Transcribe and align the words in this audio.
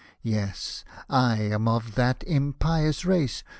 Yes 0.23 0.83
—/ 1.01 1.09
am 1.11 1.67
of 1.67 1.93
that 1.93 2.23
impious 2.25 3.05
race. 3.05 3.43